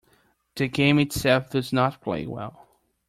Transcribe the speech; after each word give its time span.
The 0.55 0.67
game 0.67 0.97
itself 0.97 1.51
does 1.51 1.71
not 1.71 2.01
play 2.01 2.25
well. 2.25 2.67